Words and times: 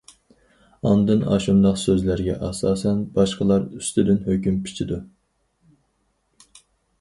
ئاندىن 0.91 1.19
ئاشۇنداق 1.33 1.77
سۆزلەرگە 1.81 2.37
ئاساسەن 2.47 3.03
باشقىلار 3.19 3.67
ئۈستىدىن 3.75 4.19
ھۆكۈم 4.31 4.59
پىچىدۇ. 4.65 4.99